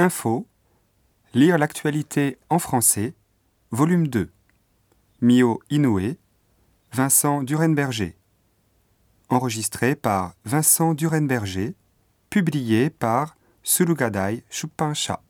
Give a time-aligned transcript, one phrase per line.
[0.00, 0.46] Info.
[1.34, 3.14] Lire l'actualité en français.
[3.72, 4.30] Volume 2.
[5.22, 6.14] Mio Inoue.
[6.92, 8.16] Vincent Durenberger.
[9.28, 11.74] Enregistré par Vincent Durenberger.
[12.30, 15.20] Publié par Sulugadai Shupansha.